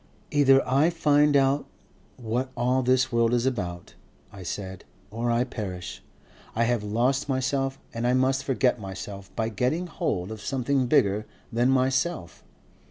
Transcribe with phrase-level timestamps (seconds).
[0.31, 1.67] 'Either I find out
[2.17, 3.93] what all this world is about,
[4.33, 6.01] I said, or I perish.'
[6.55, 11.27] I have lost myself and I must forget myself by getting hold of something bigger
[11.53, 12.43] than myself.